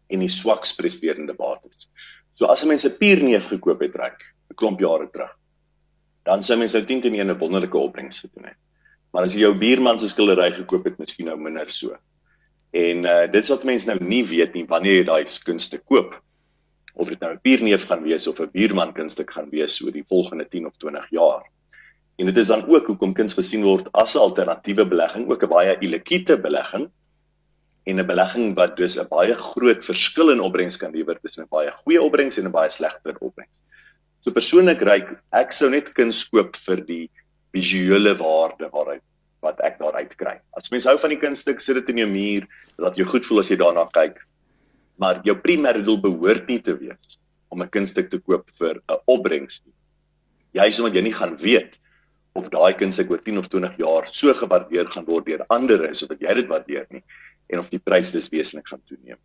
en 0.09 0.25
die 0.25 0.33
swaks 0.33 0.73
presterende 0.77 1.35
bates. 1.37 1.91
So 2.33 2.47
as 2.47 2.63
'n 2.65 2.69
mens 2.69 2.85
'n 2.85 2.97
pierneef 2.99 3.49
gekoop 3.49 3.81
het 3.81 3.97
reg 3.97 4.17
'n 4.51 4.55
klomp 4.55 4.81
jare 4.81 5.09
terug, 5.13 5.35
dan 6.25 6.43
sou 6.43 6.57
mens 6.59 6.73
nou 6.73 6.85
10 6.85 7.01
teen 7.01 7.15
1 7.15 7.31
'n 7.31 7.39
wonderlike 7.39 7.77
opbrengs 7.77 8.21
gedoen 8.21 8.45
het. 8.45 8.57
Maar 9.13 9.25
as 9.25 9.35
jy 9.35 9.41
jou 9.41 9.55
buurman 9.55 9.99
se 9.99 10.09
skildery 10.09 10.51
gekoop 10.53 10.85
het, 10.85 10.99
miskien 10.99 11.27
nou 11.27 11.37
minder 11.37 11.71
so. 11.71 11.97
En 12.71 13.05
uh 13.05 13.27
dit 13.27 13.43
is 13.43 13.49
wat 13.49 13.65
mense 13.65 13.87
nou 13.87 13.99
nie 14.05 14.25
weet 14.25 14.55
nie 14.55 14.67
wanneer 14.67 14.97
jy 14.97 15.05
daai 15.05 15.25
kunste 15.45 15.79
koop 15.79 16.23
of 16.95 17.09
dit 17.09 17.21
nou 17.21 17.33
'n 17.33 17.41
pierneef 17.41 17.87
gaan 17.87 18.03
wees 18.03 18.27
of 18.27 18.41
'n 18.41 18.51
buurman 18.53 18.93
kunststuk 18.93 19.31
gaan 19.31 19.51
wees 19.51 19.83
oor 19.83 19.93
die 19.93 20.05
volgende 20.07 20.49
10 20.49 20.67
of 20.67 20.77
20 20.77 21.11
jaar. 21.11 21.45
En 22.19 22.27
dit 22.27 22.37
is 22.37 22.49
dan 22.51 22.65
ook 22.67 22.87
hoekom 22.91 23.13
kuns 23.15 23.37
gesien 23.39 23.63
word 23.63 23.89
as 23.95 24.15
'n 24.15 24.19
alternatiewe 24.19 24.87
belegging, 24.87 25.31
ook 25.31 25.43
'n 25.43 25.49
baie 25.49 25.77
illiquiete 25.79 26.41
belegging 26.41 26.91
en 27.87 28.01
'n 28.01 28.07
belegging 28.07 28.55
wat 28.55 28.77
dus 28.77 28.99
'n 28.99 29.07
baie 29.09 29.35
groot 29.35 29.85
verskil 29.85 30.31
in 30.31 30.41
opbrengs 30.41 30.77
kan 30.77 30.91
lewer 30.91 31.19
tussen 31.21 31.45
'n 31.45 31.49
baie 31.51 31.71
goeie 31.71 32.03
opbrengs 32.03 32.39
en 32.39 32.47
'n 32.47 32.51
baie 32.51 32.71
slegter 32.71 33.15
opbrengs. 33.21 33.63
So 34.21 34.33
persoonlik 34.33 34.83
ryk 34.83 35.15
ek 35.33 35.53
sou 35.53 35.71
net 35.71 35.93
kuns 35.93 36.25
koop 36.29 36.57
vir 36.57 36.85
die 36.85 37.11
visuele 37.55 38.17
waarde 38.17 38.69
waaruit 38.73 39.03
wat 39.41 39.61
ek 39.61 39.79
daaruit 39.79 40.17
kry. 40.17 40.41
As 40.57 40.71
mens 40.71 40.85
hou 40.85 40.99
van 40.99 41.11
die 41.11 41.21
kunststuk, 41.23 41.61
sit 41.61 41.75
dit 41.75 41.89
in 41.89 42.03
jou 42.03 42.11
muur, 42.11 42.47
laat 42.79 42.97
jou 42.97 43.07
goed 43.07 43.25
voel 43.27 43.39
as 43.39 43.49
jy 43.49 43.57
daarna 43.57 43.87
kyk. 43.93 44.19
Maar 44.99 45.21
jou 45.25 45.37
primêre 45.37 45.83
doel 45.85 46.01
behoort 46.01 46.49
nie 46.49 46.59
te 46.59 46.75
wees 46.77 47.19
om 47.49 47.63
'n 47.63 47.71
kunststuk 47.71 48.11
te 48.11 48.19
koop 48.19 48.51
vir 48.59 48.83
'n 48.89 48.99
opbrengs 49.07 49.63
nie. 49.65 49.75
Jy 50.53 50.71
sê 50.71 50.79
omdat 50.81 50.95
jy 50.95 51.03
nie 51.03 51.15
gaan 51.15 51.37
weet 51.37 51.79
of 52.39 52.51
daai 52.55 52.75
kind 52.79 52.95
se 52.95 53.07
oor 53.09 53.23
10 53.25 53.41
of 53.43 53.49
20 53.53 53.81
jaar 53.83 54.07
so 54.11 54.35
gewaardeer 54.43 54.87
gaan 54.95 55.09
word 55.09 55.27
deur 55.27 55.45
ander 55.57 55.89
is 55.91 56.03
of 56.03 56.13
dat 56.15 56.23
jy 56.25 56.35
dit 56.41 56.53
waardeer 56.53 56.87
nie 56.95 57.03
en 57.49 57.65
of 57.65 57.73
die 57.73 57.83
prys 57.83 58.13
dis 58.15 58.31
wesentlik 58.33 58.69
gaan 58.69 58.83
toeneem. 58.87 59.19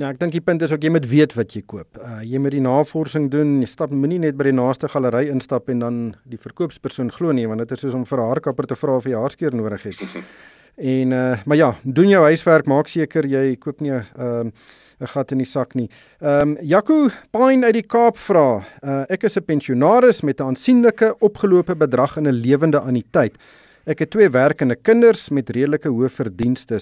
Ja, 0.00 0.08
ek 0.08 0.22
dink 0.22 0.32
die 0.32 0.40
punt 0.40 0.62
is 0.64 0.72
ook 0.72 0.84
jy 0.86 0.88
moet 0.94 1.04
weet 1.08 1.34
wat 1.36 1.52
jy 1.52 1.60
koop. 1.68 1.98
Uh 2.00 2.22
jy 2.24 2.40
moet 2.40 2.54
die 2.54 2.62
navorsing 2.64 3.28
doen. 3.32 3.58
Jy 3.60 3.68
stap 3.68 3.92
moenie 3.92 4.22
net 4.22 4.38
by 4.40 4.46
die 4.48 4.56
naaste 4.56 4.88
galery 4.88 5.26
instap 5.28 5.68
en 5.68 5.84
dan 5.84 5.98
die 6.24 6.40
verkoopspersoon 6.40 7.12
glo 7.12 7.34
nie 7.36 7.44
want 7.50 7.60
dit 7.60 7.76
is 7.76 7.84
soos 7.84 7.98
om 7.98 8.06
vir 8.08 8.22
'n 8.22 8.28
haarkapper 8.30 8.66
te 8.66 8.78
vra 8.84 8.96
of 8.96 9.04
jy 9.04 9.20
haarskeer 9.20 9.52
nodig 9.54 9.84
het. 9.90 10.00
en 10.76 11.12
uh 11.12 11.36
maar 11.46 11.56
ja, 11.56 11.74
doen 11.82 12.08
jou 12.08 12.22
huiswerk, 12.24 12.66
maak 12.66 12.88
seker 12.88 13.26
jy 13.26 13.56
koop 13.56 13.80
nie 13.80 13.92
'n 13.92 14.04
uh, 14.18 14.50
'n 15.02 15.10
gat 15.10 15.32
in 15.32 15.38
die 15.42 15.48
sak 15.48 15.74
nie. 15.74 15.88
Ehm 16.20 16.54
um, 16.54 16.56
Jaco 16.62 17.08
Pine 17.34 17.66
uit 17.66 17.74
die 17.74 17.86
Kaap 17.86 18.18
vra, 18.18 18.62
uh, 18.82 19.02
ek 19.10 19.24
is 19.24 19.36
'n 19.36 19.44
pensionaris 19.44 20.22
met 20.22 20.40
'n 20.40 20.54
aansienlike 20.54 21.16
opgelope 21.20 21.74
bedrag 21.74 22.16
in 22.16 22.28
'n 22.28 22.42
lewende 22.46 22.78
anniteit. 22.78 23.36
Ek 23.84 23.98
het 23.98 24.10
twee 24.10 24.28
werkende 24.28 24.76
kinders 24.76 25.30
met 25.30 25.50
redelike 25.50 25.88
hoë 25.88 26.08
verdienste. 26.08 26.78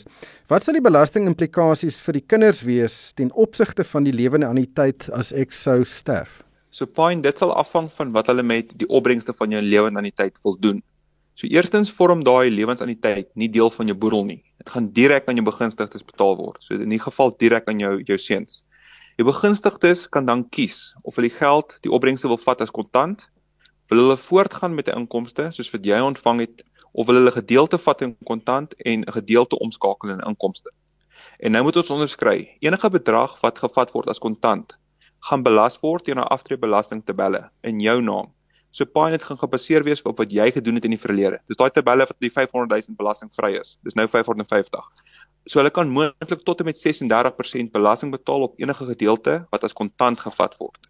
Wat 0.48 0.62
sal 0.62 0.74
die 0.74 0.84
belastingimplikasies 0.84 2.00
vir 2.00 2.12
die 2.12 2.26
kinders 2.26 2.60
wees 2.62 3.12
ten 3.16 3.32
opsigte 3.32 3.84
van 3.84 4.04
die 4.04 4.12
lewende 4.12 4.46
anniteit 4.46 5.08
as 5.12 5.32
ek 5.32 5.52
sou 5.52 5.82
sterf? 5.84 6.42
So 6.70 6.86
Pine, 6.86 7.22
dit 7.22 7.36
sal 7.36 7.54
afhang 7.56 7.88
van 7.96 8.12
wat 8.12 8.26
hulle 8.26 8.42
met 8.42 8.78
die 8.78 8.88
opbrengste 8.88 9.32
van 9.32 9.50
jou 9.50 9.62
lewende 9.62 9.98
anniteit 9.98 10.36
wil 10.44 10.58
doen. 10.60 10.82
So 11.34 11.48
eerstens 11.48 11.90
vorm 11.96 12.24
daai 12.24 12.50
lewensanniteit 12.50 13.30
nie 13.34 13.48
deel 13.48 13.70
van 13.70 13.86
jou 13.86 13.96
boedel 13.96 14.24
nie. 14.24 14.40
Dit 14.60 14.72
gaan 14.74 14.90
direk 14.92 15.28
aan 15.28 15.38
jou 15.40 15.44
begunstigdes 15.46 16.04
betaal 16.04 16.36
word. 16.36 16.58
So 16.64 16.74
in 16.74 16.92
die 16.92 17.00
geval 17.00 17.34
direk 17.38 17.68
aan 17.68 17.80
jou 17.80 17.92
jou 18.02 18.18
seuns. 18.18 18.64
Jou 19.16 19.26
begunstigdes 19.28 20.06
kan 20.08 20.26
dan 20.26 20.46
kies 20.48 20.94
of 21.02 21.16
hulle 21.16 21.28
die 21.28 21.38
geld, 21.38 21.78
die 21.84 21.92
opbrengste 21.92 22.28
wil 22.28 22.40
vat 22.40 22.60
as 22.64 22.72
kontant, 22.74 23.28
wil 23.90 24.04
hulle 24.04 24.16
voortgaan 24.16 24.74
met 24.74 24.88
'n 24.88 25.04
inkomste 25.04 25.50
soos 25.52 25.72
wat 25.72 25.84
jy 25.84 26.00
ontvang 26.00 26.40
het 26.40 26.64
of 26.92 27.06
wil 27.06 27.20
hulle 27.20 27.32
gedeelte 27.32 27.78
vat 27.78 28.02
in 28.02 28.16
kontant 28.24 28.74
en 28.84 29.00
'n 29.00 29.12
gedeelte 29.12 29.58
omskakel 29.58 30.10
in 30.10 30.26
inkomste. 30.26 30.70
En 31.38 31.52
nou 31.52 31.62
moet 31.64 31.76
ons 31.76 31.90
onderskry, 31.90 32.56
enige 32.60 32.90
bedrag 32.90 33.40
wat 33.40 33.58
gevat 33.58 33.92
word 33.92 34.08
as 34.08 34.18
kontant 34.18 34.80
gaan 35.20 35.42
belas 35.44 35.78
word 35.84 36.04
teen 36.04 36.18
'n 36.18 36.32
aftreebelasting 36.34 37.04
tabelle 37.04 37.50
in 37.62 37.80
jou 37.80 38.00
naam. 38.02 38.32
So 38.70 38.86
Paynet 38.86 39.22
gaan 39.26 39.38
gebaseer 39.38 39.82
wees 39.82 40.02
op 40.06 40.20
wat 40.22 40.30
jy 40.30 40.46
gedoen 40.54 40.76
het 40.78 40.84
in 40.86 40.94
die 40.94 41.00
verlede. 41.02 41.40
Dis 41.50 41.58
daai 41.58 41.72
tabelle 41.74 42.06
wat 42.06 42.18
die 42.22 42.30
500 42.30 42.70
000 42.70 42.98
belastingvry 42.98 43.56
is. 43.58 43.72
Dis 43.86 43.96
nou 43.98 44.06
550. 44.06 44.86
So 45.50 45.58
hulle 45.58 45.72
kan 45.74 45.90
moontlik 45.90 46.44
tot 46.46 46.62
en 46.62 46.68
met 46.70 46.78
36% 46.78 47.72
belasting 47.74 48.12
betaal 48.14 48.46
op 48.46 48.62
enige 48.62 48.86
gedeelte 48.92 49.40
wat 49.50 49.66
as 49.66 49.74
kontant 49.74 50.22
gevat 50.22 50.54
word. 50.62 50.86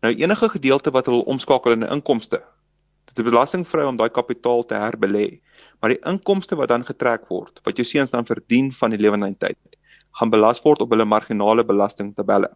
Nou 0.00 0.14
enige 0.16 0.48
gedeelte 0.48 0.94
wat 0.96 1.10
hulle 1.10 1.26
omskakel 1.28 1.76
in 1.76 1.84
'n 1.84 1.92
inkomste. 1.98 2.40
Dit 3.10 3.18
is 3.18 3.28
belastingvry 3.28 3.84
om 3.84 3.96
daai 3.96 4.08
kapitaal 4.08 4.64
te 4.64 4.74
herbelê. 4.74 5.40
Maar 5.80 5.90
die 5.90 6.02
inkomste 6.06 6.56
wat 6.56 6.68
dan 6.68 6.84
getrek 6.84 7.28
word, 7.28 7.60
wat 7.64 7.76
jou 7.76 7.84
seuns 7.84 8.10
dan 8.10 8.24
verdien 8.24 8.72
van 8.72 8.90
die 8.90 8.98
lewensynheid, 8.98 9.76
gaan 10.12 10.30
belas 10.30 10.62
word 10.62 10.80
op 10.80 10.90
hulle 10.90 11.04
marginale 11.04 11.64
belastingtabelle 11.64 12.50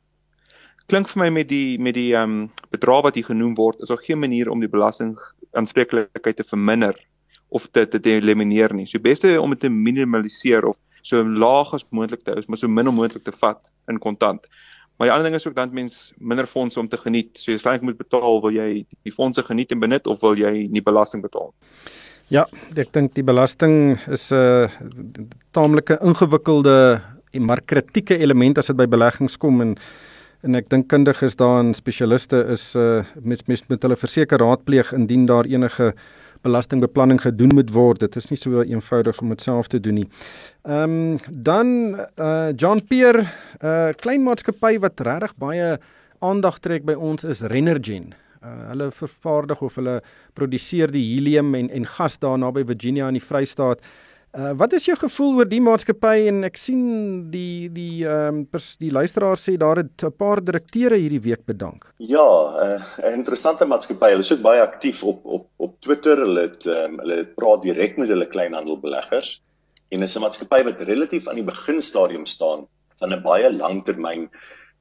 klink 0.90 1.08
vir 1.08 1.22
my 1.22 1.30
met 1.30 1.48
die 1.48 1.78
met 1.78 1.96
die 1.96 2.12
ehm 2.14 2.30
um, 2.30 2.50
bedrag 2.74 3.04
wat 3.08 3.18
hier 3.18 3.28
genoem 3.30 3.54
word, 3.56 3.80
is 3.80 3.88
daar 3.92 4.02
geen 4.02 4.20
manier 4.20 4.50
om 4.50 4.60
die 4.60 4.70
belasting 4.70 5.16
aanspreeklikheid 5.52 6.36
te 6.36 6.44
verminder 6.44 6.98
of 7.48 7.68
te 7.72 7.86
te 7.86 8.00
elimineer 8.10 8.74
nie. 8.74 8.86
So 8.86 8.98
beste 8.98 9.40
om 9.40 9.50
dit 9.54 9.60
te 9.60 9.70
minimaliseer 9.70 10.64
of 10.64 10.76
so 11.02 11.22
laag 11.22 11.74
as 11.74 11.86
moontlik 11.90 12.24
te 12.24 12.32
hou, 12.32 12.42
maar 12.48 12.58
so 12.58 12.68
min 12.68 12.90
moontlik 12.92 13.24
te 13.24 13.32
vat 13.32 13.60
in 13.88 13.98
kontant. 14.00 14.46
Maar 14.96 15.08
die 15.08 15.12
ander 15.14 15.26
ding 15.26 15.36
is 15.36 15.46
ook 15.46 15.56
dan 15.56 15.72
mens 15.74 16.12
minder 16.18 16.46
fondse 16.46 16.80
om 16.80 16.88
te 16.88 16.96
geniet. 16.96 17.34
So 17.38 17.52
jy 17.52 17.58
sê 17.58 17.74
jy 17.74 17.82
moet 17.82 17.98
betaal, 17.98 18.40
wil 18.40 18.54
jy 18.54 18.84
die 19.02 19.12
fondse 19.12 19.42
geniet 19.42 19.74
en 19.74 19.82
benut 19.82 20.06
of 20.06 20.22
wil 20.22 20.38
jy 20.38 20.68
nie 20.70 20.82
belasting 20.84 21.22
betaal? 21.24 21.50
Ja, 22.32 22.46
ek 22.80 22.92
dink 22.94 23.12
die 23.18 23.26
belasting 23.26 23.98
is 24.08 24.30
'n 24.32 24.36
uh, 24.36 24.68
taamlike 25.52 25.98
ingewikkelde 26.00 27.02
en 27.32 27.44
maar 27.44 27.60
kritieke 27.60 28.16
element 28.18 28.58
as 28.58 28.66
dit 28.66 28.76
by 28.76 28.86
beleggings 28.86 29.36
kom 29.36 29.60
en 29.60 29.76
en 30.44 30.58
ek 30.58 30.68
dink 30.72 30.90
kundiges 30.92 31.36
daarin 31.40 31.72
spesialiste 31.76 32.42
is 32.52 32.74
uh 32.76 33.02
met 33.22 33.46
met, 33.48 33.64
met 33.68 33.82
hulle 33.82 33.96
verseker 33.96 34.42
raadpleeg 34.42 34.92
indien 34.96 35.26
daar 35.26 35.48
enige 35.48 35.94
belastingbeplanning 36.44 37.22
gedoen 37.22 37.54
moet 37.56 37.70
word. 37.72 38.02
Dit 38.04 38.16
is 38.20 38.28
nie 38.28 38.36
so 38.36 38.60
eenvoudig 38.62 39.20
om 39.22 39.32
dit 39.32 39.40
self 39.40 39.70
te 39.72 39.80
doen 39.80 40.02
nie. 40.02 40.08
Ehm 40.68 40.96
um, 40.96 41.20
dan 41.28 41.68
uh 42.20 42.52
John 42.56 42.84
Peer, 42.88 43.22
'n 43.24 43.66
uh, 43.66 43.92
klein 43.96 44.22
maatskappy 44.22 44.78
wat 44.78 45.00
regtig 45.00 45.36
baie 45.38 45.78
aandag 46.20 46.58
trek 46.58 46.84
by 46.84 46.94
ons 46.94 47.24
is 47.24 47.40
Renergen. 47.40 48.14
Uh, 48.44 48.68
hulle 48.72 48.90
vervaardig 48.92 49.62
of 49.62 49.74
hulle 49.80 50.00
produseer 50.34 50.92
die 50.92 51.04
helium 51.14 51.54
en 51.54 51.70
en 51.70 51.86
gas 51.86 52.18
daar 52.18 52.38
naby 52.38 52.64
Virginia 52.64 53.08
in 53.08 53.16
die 53.20 53.28
Vrystaat. 53.28 53.80
Uh, 54.34 54.50
wat 54.58 54.72
is 54.74 54.88
jou 54.88 54.96
gevoel 54.98 55.36
oor 55.38 55.46
die 55.46 55.60
maatskappy 55.62 56.24
en 56.26 56.42
ek 56.42 56.56
sien 56.58 56.80
die 57.30 57.68
die 57.70 58.02
ehm 58.02 58.40
um, 58.42 58.62
die 58.82 58.90
luisteraar 58.90 59.38
sê 59.38 59.52
daar 59.62 59.78
het 59.78 60.02
'n 60.02 60.10
paar 60.10 60.40
direkteure 60.42 60.98
hierdie 60.98 61.22
week 61.22 61.44
bedank. 61.46 61.84
Ja, 61.98 62.26
uh, 62.64 62.82
'n 62.98 63.14
interessante 63.20 63.64
maatskappy. 63.64 64.08
Hulle 64.10 64.26
is 64.26 64.32
ook 64.32 64.42
baie 64.42 64.60
aktief 64.60 65.04
op 65.04 65.20
op 65.24 65.46
op 65.56 65.80
Twitter. 65.80 66.18
Hulle 66.18 66.40
het 66.40 66.66
um, 66.66 66.98
hulle 66.98 67.24
praat 67.36 67.62
direk 67.62 67.96
met 67.96 68.08
hulle 68.08 68.26
kleinhandelbeleggers 68.26 69.40
en 69.90 70.02
is 70.02 70.16
'n 70.16 70.24
maatskappy 70.26 70.64
wat 70.64 70.80
relatief 70.80 71.28
aan 71.28 71.38
die 71.38 71.50
beginstadium 71.52 72.26
staan 72.26 72.66
van 72.98 73.12
'n 73.12 73.22
baie 73.22 73.52
langtermyn 73.52 74.30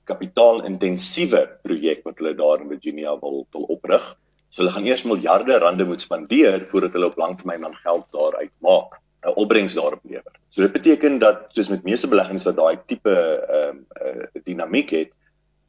kapitaalintensiewe 0.05 1.59
projek 1.61 2.03
wat 2.03 2.17
hulle 2.17 2.33
daar 2.35 2.61
in 2.61 2.73
Virginia 2.73 3.19
wil 3.19 3.45
wil 3.51 3.69
oprig. 3.77 4.17
So 4.49 4.61
hulle 4.61 4.73
gaan 4.73 4.85
eers 4.85 5.03
miljarde 5.03 5.59
rande 5.59 5.85
moet 5.85 6.01
spandeer 6.01 6.67
voordat 6.71 6.93
hulle 6.93 7.11
op 7.13 7.17
langtermyn 7.17 7.61
dan 7.61 7.75
geld 7.75 8.05
daaruit 8.11 8.51
maak. 8.57 9.02
'n 9.23 9.35
opbrengs 9.39 9.73
daarop 9.73 9.99
lewer. 10.03 10.35
So 10.49 10.61
dit 10.61 10.71
beteken 10.71 11.19
dat 11.19 11.45
soos 11.47 11.69
met 11.69 11.83
meeste 11.83 12.07
beleggings 12.07 12.43
wat 12.43 12.57
daai 12.57 12.77
tipe 12.85 13.15
ehm 13.49 13.77
uh, 14.03 14.15
uh, 14.15 14.43
dinamiek 14.43 14.89
het, 14.89 15.11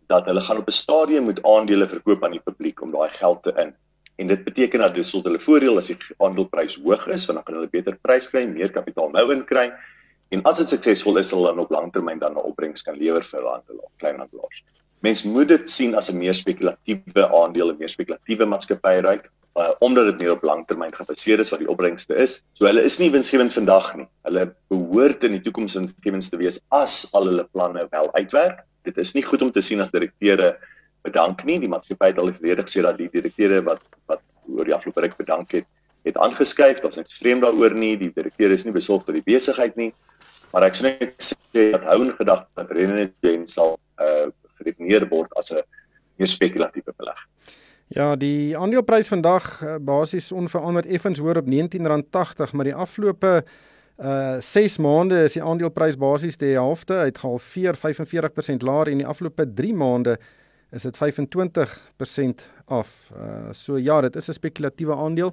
dat 0.06 0.26
hulle 0.26 0.40
gaan 0.40 0.58
op 0.58 0.68
'n 0.68 0.80
stadium 0.82 1.24
moet 1.24 1.42
aandele 1.42 1.88
verkoop 1.88 2.24
aan 2.24 2.36
die 2.36 2.44
publiek 2.44 2.82
om 2.82 2.90
daai 2.90 3.08
geld 3.08 3.42
te 3.42 3.52
in. 3.56 3.74
En 4.16 4.26
dit 4.26 4.44
beteken 4.44 4.78
dat 4.78 4.94
dit 4.94 5.06
sou 5.06 5.22
hulle 5.22 5.40
voordeel 5.40 5.76
as 5.76 5.86
die 5.86 5.98
aandeleprys 6.18 6.78
hoog 6.82 7.06
is, 7.06 7.26
want 7.26 7.38
dan 7.38 7.42
kan 7.42 7.54
hulle 7.54 7.68
beter 7.68 7.98
prys 8.02 8.28
kry, 8.30 8.46
meer 8.46 8.70
kapitaal 8.70 9.10
nou 9.10 9.32
inkry. 9.34 9.72
En 10.28 10.42
as 10.42 10.58
dit 10.58 10.68
suksesvol 10.68 11.18
is, 11.18 11.28
sal 11.28 11.46
hulle 11.46 11.60
op 11.60 11.70
langtermyn 11.70 12.18
dan 12.18 12.32
'n 12.32 12.46
opbrengs 12.50 12.82
kan 12.82 12.96
lewer 12.96 13.22
vir 13.22 13.38
hulle 13.38 13.50
handelaars, 13.50 13.94
kleinhandelaars. 13.96 14.64
Mens 15.00 15.22
moet 15.22 15.48
dit 15.48 15.70
sien 15.70 15.94
as 15.94 16.10
'n 16.10 16.18
meer 16.18 16.34
spekulatiewe 16.34 17.28
aandeel, 17.40 17.70
'n 17.70 17.78
meer 17.78 17.88
spekulatiewe 17.88 18.46
maatskappy 18.46 19.00
ryk 19.00 19.30
uh, 19.54 19.70
omdat 19.78 20.04
dit 20.10 20.22
meer 20.22 20.34
op 20.34 20.42
langtermyn 20.42 20.94
gebaseer 20.94 21.42
is 21.42 21.50
wat 21.54 21.62
die 21.62 21.70
opbrengste 21.70 22.16
is. 22.18 22.40
So 22.58 22.66
hulle 22.66 22.82
is 22.82 22.98
nie 22.98 23.10
winsgewend 23.14 23.54
vandag 23.54 23.92
nie. 23.98 24.06
Hulle 24.26 24.48
behoort 24.72 25.26
in 25.28 25.36
die 25.36 25.42
toekoms 25.44 25.76
winsgewend 25.78 26.30
te 26.30 26.40
wees 26.40 26.60
as 26.74 27.04
al 27.14 27.30
hulle 27.30 27.46
planne 27.52 27.86
wel 27.90 28.10
uitwerk. 28.14 28.64
Dit 28.84 28.98
is 28.98 29.14
nie 29.16 29.24
goed 29.24 29.42
om 29.42 29.52
te 29.54 29.62
sien 29.62 29.80
as 29.80 29.92
direkteure 29.94 30.56
bedank 31.06 31.44
nie. 31.48 31.60
Die 31.62 31.70
maatskappy 31.70 32.10
het 32.12 32.20
al 32.20 32.32
verlede 32.34 32.66
gesê 32.66 32.82
dat 32.84 32.98
die 32.98 33.10
direkteure 33.12 33.62
wat 33.66 33.82
wat 34.10 34.22
oor 34.50 34.68
die 34.68 34.74
afgelope 34.76 35.00
ruk 35.00 35.16
bedank 35.16 35.54
het, 35.56 35.66
het 36.04 36.18
aangeskuif. 36.20 36.82
Daar's 36.82 36.98
niks 37.00 37.16
vreemd 37.18 37.46
daaroor 37.46 37.72
nie. 37.78 37.94
Die 38.00 38.10
direkteure 38.12 38.58
is 38.58 38.66
nie 38.66 38.74
besorgd 38.74 39.08
oor 39.08 39.16
die 39.16 39.24
besigheid 39.24 39.78
nie. 39.80 39.92
Maar 40.52 40.68
ek 40.68 40.76
sê 40.78 40.90
net 40.90 41.30
sê 41.30 41.70
dat 41.72 41.86
hou 41.88 42.02
in 42.04 42.12
gedagte 42.18 42.50
dat 42.58 42.74
René 42.74 43.08
sal 43.50 43.78
uh 44.02 44.30
gedefinieer 44.54 45.02
word 45.10 45.32
as 45.34 45.50
'n 45.50 45.62
meer 46.16 46.28
spekulatiewe 46.30 46.92
belegging. 46.96 47.30
Ja, 47.92 48.16
die 48.16 48.56
aandeleprys 48.56 49.08
vandag 49.08 49.62
uh, 49.62 49.74
basies 49.80 50.32
onveranderd 50.32 50.86
effens 50.86 51.18
hoër 51.18 51.42
op 51.42 51.50
R19.80, 51.50 52.52
maar 52.52 52.64
die 52.64 52.74
afgelope 52.74 53.44
uh 53.94 54.40
6 54.42 54.80
maande 54.82 55.20
is 55.22 55.36
die 55.36 55.42
aandeleprys 55.42 55.94
basies 55.96 56.36
die 56.36 56.56
helfte, 56.56 56.96
hy 56.98 57.12
het 57.12 57.20
gehalveer 57.22 57.76
45% 57.78 58.64
laer 58.66 58.90
en 58.90 58.98
die 58.98 59.06
afgelope 59.06 59.46
3 59.54 59.74
maande 59.74 60.16
is 60.74 60.82
dit 60.82 60.98
25% 60.98 62.42
af. 62.66 63.12
Uh 63.14 63.52
so 63.52 63.78
ja, 63.78 64.00
dit 64.00 64.16
is 64.16 64.28
'n 64.28 64.32
spekulatiewe 64.32 64.96
aandeel. 64.96 65.32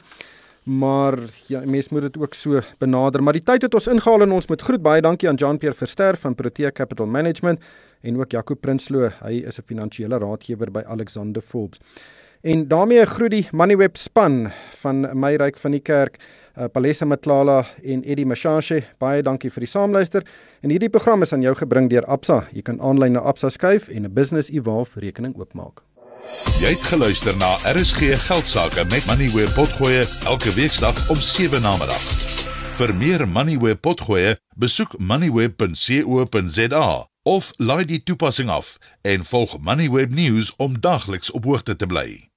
Maar 0.63 1.17
ja, 1.47 1.61
mense 1.65 1.89
moet 1.91 2.01
dit 2.01 2.17
ook 2.17 2.33
so 2.33 2.61
benader. 2.77 3.23
Maar 3.23 3.33
die 3.33 3.43
tyd 3.43 3.61
het 3.61 3.73
ons 3.73 3.87
ingehaal 3.87 4.21
en 4.21 4.31
ons 4.31 4.47
moet 4.47 4.61
groet 4.61 4.81
baie 4.81 5.01
dankie 5.01 5.29
aan 5.29 5.35
Jean-Pierre 5.35 5.77
Verster 5.77 6.17
van 6.17 6.35
Protea 6.35 6.71
Capital 6.71 7.07
Management 7.07 7.59
en 8.01 8.17
ook 8.19 8.31
Jaco 8.31 8.55
Prinsloo. 8.55 9.09
Hy 9.23 9.41
is 9.45 9.57
'n 9.57 9.65
finansiële 9.65 10.17
raadgewer 10.17 10.71
by 10.71 10.81
Alexander 10.85 11.41
Forbes. 11.41 11.79
En 12.41 12.67
daarmee 12.67 13.05
groet 13.05 13.29
die 13.29 13.47
Moneyweb 13.51 13.97
span 13.97 14.51
van 14.81 15.05
my 15.13 15.35
ryk 15.37 15.57
van 15.61 15.71
die 15.71 15.81
kerk, 15.85 16.17
uh, 16.57 16.65
Palesa 16.73 17.05
Matlala 17.05 17.65
en 17.85 18.03
Eddie 18.03 18.25
Mashashe. 18.25 18.81
Baie 18.97 19.21
dankie 19.21 19.51
vir 19.53 19.61
die 19.61 19.69
saamluister. 19.69 20.25
En 20.65 20.69
hierdie 20.73 20.89
program 20.89 21.21
is 21.21 21.33
aan 21.33 21.41
jou 21.45 21.55
gebring 21.55 21.89
deur 21.89 22.05
Absa. 22.09 22.47
Jy 22.51 22.61
kan 22.65 22.81
aanlyn 22.81 23.11
na 23.13 23.19
Absa 23.29 23.49
skuif 23.49 23.89
en 23.93 24.05
'n 24.05 24.13
Business 24.13 24.49
Evolve 24.49 24.99
rekening 24.99 25.37
oopmaak. 25.37 25.81
Jy 26.61 26.69
het 26.73 26.81
geluister 26.81 27.37
na 27.37 27.57
RSG 27.65 27.99
Geldsaake 28.25 28.85
met 28.89 29.05
Moneyweb 29.05 29.53
Potgoe 29.53 30.05
elke 30.25 30.53
weeksdag 30.53 31.09
om 31.09 31.15
7 31.15 31.61
na 31.61 31.77
middag. 31.77 32.01
Vir 32.77 32.95
meer 32.95 33.27
Moneyweb 33.27 33.81
Potgoe, 33.81 34.37
besoek 34.57 34.97
moneyweb.co.za 34.97 37.07
of 37.23 37.51
laai 37.57 37.85
die 37.85 38.03
toepassing 38.03 38.49
af 38.49 38.77
en 39.01 39.25
volg 39.25 39.57
Moneyweb 39.59 40.09
News 40.09 40.53
om 40.57 40.79
dagliks 40.79 41.31
op 41.31 41.43
hoogte 41.43 41.75
te 41.75 41.85
bly. 41.85 42.30